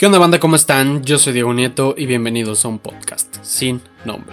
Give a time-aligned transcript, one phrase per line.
[0.00, 0.38] ¿Qué onda banda?
[0.38, 1.02] ¿Cómo están?
[1.02, 4.32] Yo soy Diego Nieto y bienvenidos a un podcast sin nombre.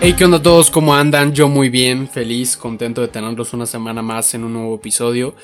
[0.00, 0.70] Hey, ¿qué onda a todos?
[0.70, 1.34] ¿Cómo andan?
[1.34, 5.36] Yo muy bien, feliz, contento de tenerlos una semana más en un nuevo episodio.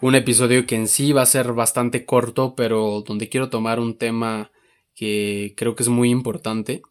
[0.00, 3.94] Un episodio que en sí va a ser bastante corto, pero donde quiero tomar un
[3.96, 4.50] tema
[4.94, 6.82] que creo que es muy importante.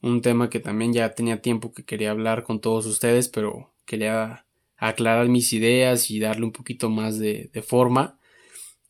[0.00, 4.46] Un tema que también ya tenía tiempo que quería hablar con todos ustedes, pero quería
[4.76, 8.18] aclarar mis ideas y darle un poquito más de, forma.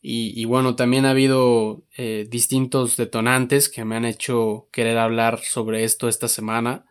[0.01, 5.85] Y, bueno, también ha habido eh, distintos detonantes que me han hecho querer hablar sobre
[5.85, 6.85] esto esta semana.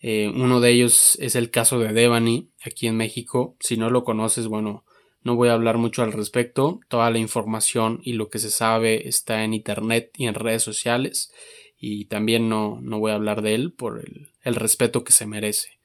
[0.00, 3.56] Eh, uno de ellos es el caso de Devani aquí en México.
[3.60, 4.84] Si no lo conoces, bueno,
[5.26, 6.78] no voy a hablar mucho al respecto.
[6.86, 11.32] Toda la información y lo que se sabe está en internet y en redes sociales.
[11.76, 14.04] Y también no, no voy a hablar de él por
[14.44, 15.80] el, respeto que se merece.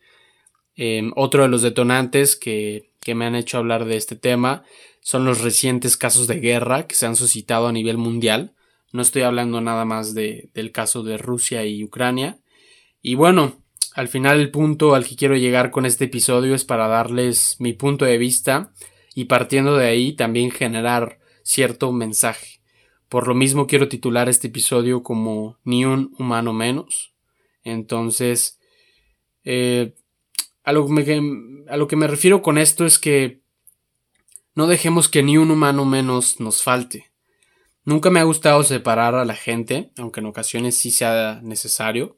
[0.75, 4.63] Em, otro de los detonantes que, me han hecho hablar de este tema
[5.01, 8.53] son los recientes casos de guerra que se han suscitado a nivel mundial.
[8.93, 12.37] No estoy hablando nada más de, del caso de Rusia y Ucrania.
[13.01, 13.59] Y bueno,
[13.95, 17.73] al final el punto al que quiero llegar con este episodio es para darles mi
[17.73, 18.71] punto de vista
[19.13, 22.61] y partiendo de ahí también generar cierto mensaje.
[23.09, 27.13] Por lo mismo quiero titular este episodio como Ni un humano menos.
[27.63, 28.59] Entonces,
[29.43, 29.95] eh,
[30.63, 30.87] a, lo
[31.67, 33.41] a lo que me refiero con esto es que
[34.53, 37.11] no dejemos que ni un humano menos nos falte.
[37.83, 42.17] Nunca me ha gustado separar a la gente, aunque en ocasiones sí sea necesario,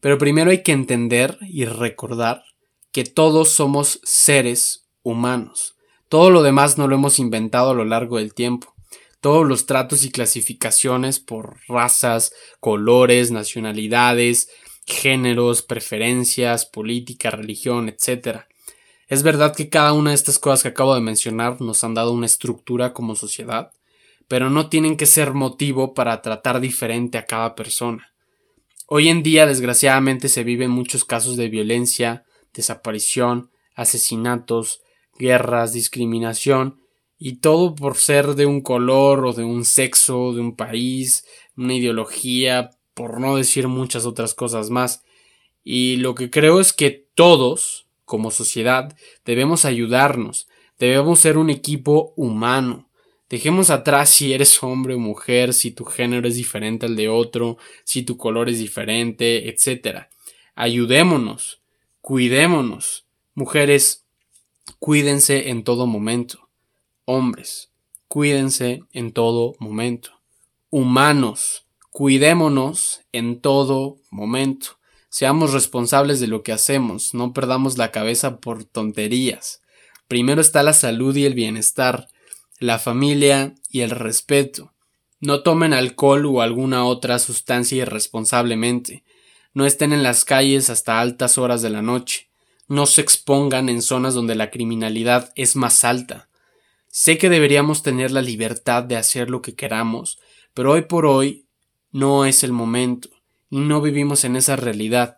[0.00, 2.42] pero primero hay que entender y recordar
[2.90, 5.73] que todos somos seres humanos.
[6.08, 8.74] Todo lo demás no lo hemos inventado a lo largo del tiempo.
[9.20, 14.50] Todos los tratos y clasificaciones por razas, colores, nacionalidades,
[14.86, 18.40] géneros, preferencias, política, religión, etc.
[19.08, 22.12] Es verdad que cada una de estas cosas que acabo de mencionar nos han dado
[22.12, 23.72] una estructura como sociedad,
[24.28, 28.12] pero no tienen que ser motivo para tratar diferente a cada persona.
[28.86, 34.80] Hoy en día, desgraciadamente, se viven muchos casos de violencia, desaparición, asesinatos,
[35.18, 36.80] guerras, discriminación,
[37.18, 41.24] y todo por ser de un color o de un sexo, de un país,
[41.56, 45.02] una ideología, por no decir muchas otras cosas más.
[45.62, 50.48] Y lo que creo es que todos, como sociedad, debemos ayudarnos,
[50.78, 52.88] debemos ser un equipo humano.
[53.30, 57.56] Dejemos atrás si eres hombre o mujer, si tu género es diferente al de otro,
[57.84, 60.08] si tu color es diferente, etc.
[60.54, 61.60] Ayudémonos,
[62.00, 63.06] cuidémonos.
[63.34, 64.03] Mujeres,
[64.78, 66.48] Cuídense en todo momento.
[67.04, 67.70] Hombres,
[68.08, 70.10] cuídense en todo momento.
[70.70, 74.78] Humanos, cuidémonos en todo momento.
[75.10, 79.62] Seamos responsables de lo que hacemos, no perdamos la cabeza por tonterías.
[80.08, 82.08] Primero está la salud y el bienestar,
[82.58, 84.72] la familia y el respeto.
[85.20, 89.04] No tomen alcohol o alguna otra sustancia irresponsablemente.
[89.52, 92.28] No estén en las calles hasta altas horas de la noche
[92.68, 96.28] no se expongan en zonas donde la criminalidad es más alta.
[96.88, 100.18] Sé que deberíamos tener la libertad de hacer lo que queramos,
[100.54, 101.46] pero hoy por hoy
[101.90, 103.08] no es el momento,
[103.50, 105.16] y no vivimos en esa realidad.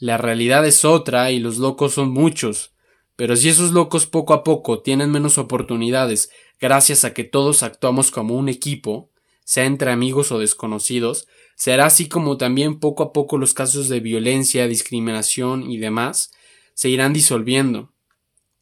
[0.00, 2.72] La realidad es otra y los locos son muchos.
[3.16, 8.10] Pero si esos locos poco a poco tienen menos oportunidades gracias a que todos actuamos
[8.10, 9.10] como un equipo,
[9.44, 11.26] sea entre amigos o desconocidos,
[11.56, 16.30] será así como también poco a poco los casos de violencia, discriminación y demás
[16.78, 17.92] se irán disolviendo.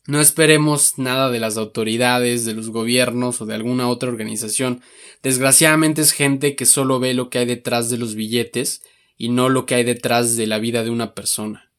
[0.06, 4.80] No esperemos nada de las autoridades, de los gobiernos o de alguna otra organización.
[5.22, 8.82] Desgraciadamente es gente que solo ve lo que hay detrás de los billetes
[9.18, 11.70] y no lo que hay detrás de la vida de una persona.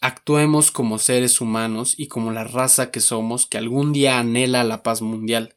[0.00, 4.84] Actuemos como seres humanos y como la raza que somos que algún día anhela la
[4.84, 5.56] paz mundial.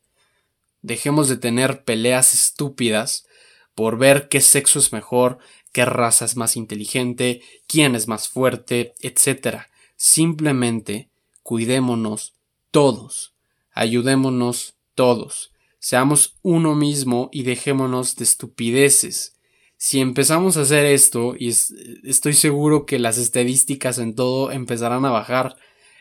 [0.82, 3.28] Dejemos de tener peleas estúpidas
[3.76, 5.38] por ver qué sexo es mejor,
[5.72, 9.70] qué raza es más inteligente, quién es más fuerte, etc.
[10.02, 11.10] Simplemente
[11.44, 12.34] cuidémonos
[12.72, 13.36] todos,
[13.74, 19.36] ayudémonos todos, seamos uno mismo y dejémonos de estupideces.
[19.76, 25.12] Si empezamos a hacer esto, y estoy seguro que las estadísticas en todo empezarán a
[25.12, 25.58] bajar,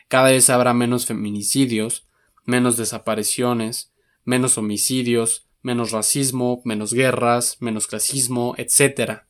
[0.07, 2.07] cada vez habrá menos feminicidios,
[2.45, 3.91] menos desapariciones,
[4.23, 9.23] menos homicidios, menos racismo, menos guerras, menos clasismo, etc.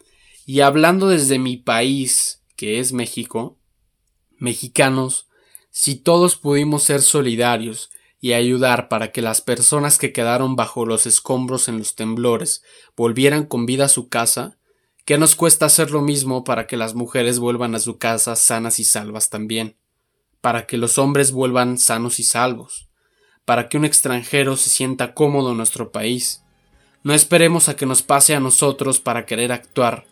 [0.45, 3.58] Y hablando desde mi país, que es México,
[4.39, 5.27] mexicanos,
[5.69, 11.05] si todos pudimos ser solidarios y ayudar para que las personas que quedaron bajo los
[11.05, 12.63] escombros en los temblores
[12.97, 14.59] volvieran con vida a su casa,
[15.09, 18.77] ¿Qué nos cuesta hacer lo mismo para que las mujeres vuelvan a su casa sanas
[18.77, 19.75] y salvas también?
[20.39, 22.89] Para que los hombres vuelvan sanos y salvos?
[23.43, 26.43] Para que un extranjero se sienta cómodo en nuestro país?
[27.01, 30.05] No esperemos a que nos pase a nosotros para querer actuar.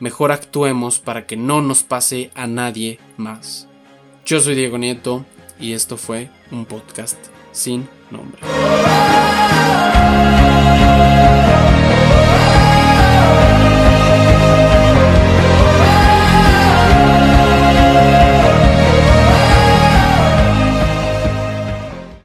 [0.00, 3.68] Mejor actuemos para que no nos pase a nadie más.
[4.24, 5.26] Yo soy Diego Nieto
[5.60, 7.18] y esto fue un podcast
[7.52, 8.40] sin nombre.